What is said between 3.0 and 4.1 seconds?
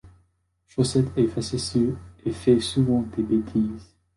des bêtises.